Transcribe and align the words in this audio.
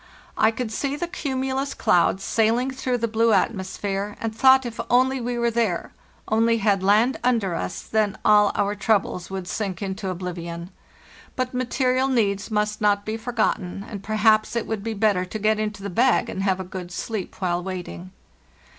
I 0.35 0.49
could 0.49 0.71
see 0.71 0.95
the 0.95 1.07
cumulus 1.07 1.75
clouds 1.75 2.23
sailing 2.23 2.71
through 2.71 2.97
the 2.97 3.07
blue 3.07 3.33
atmosphere, 3.33 4.17
and 4.19 4.35
thought 4.35 4.65
if 4.65 4.79
only 4.89 5.21
we 5.21 5.37
were 5.37 5.51
there, 5.51 5.93
only 6.27 6.57
had 6.57 6.81
land 6.81 7.19
under 7.23 7.53
us, 7.53 7.83
then 7.83 8.17
all 8.25 8.51
our 8.55 8.73
troubles 8.73 9.29
would 9.29 9.47
sink 9.47 9.79
into 9.79 10.09
oblivion. 10.09 10.71
But 11.35 11.53
material 11.53 12.07
needs 12.07 12.49
must 12.49 12.81
not 12.81 13.05
be 13.05 13.15
forgotten, 13.15 13.85
and, 13.87 14.01
perhaps, 14.01 14.55
it 14.55 14.65
would 14.65 14.83
be 14.83 14.95
better 14.95 15.23
to 15.23 15.37
get 15.37 15.59
into 15.59 15.83
the 15.83 15.89
bag 15.91 16.31
and 16.31 16.41
have 16.41 16.59
a 16.59 16.63
good 16.63 16.91
sleep 16.91 17.35
while 17.39 17.61
waiting. 17.61 18.09